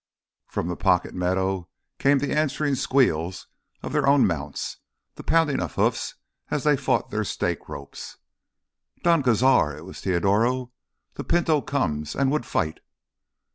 From 0.47 0.67
the 0.67 0.75
pocket 0.75 1.13
meadow 1.13 1.69
came 1.99 2.17
the 2.17 2.35
answering 2.35 2.73
squeals 2.73 3.45
of 3.83 3.93
their 3.93 4.07
own 4.07 4.25
mounts, 4.25 4.77
the 5.13 5.21
pounding 5.21 5.61
of 5.61 5.75
hoofs 5.75 6.15
as 6.49 6.63
they 6.63 6.75
fought 6.75 7.11
their 7.11 7.23
stake 7.23 7.69
ropes. 7.69 8.17
"Don 9.03 9.21
Cazar!" 9.21 9.77
It 9.77 9.85
was 9.85 10.01
Teodoro. 10.01 10.71
"The 11.13 11.23
Pinto 11.23 11.61
comes—and 11.61 12.31
would 12.31 12.47
fight!" 12.47 12.79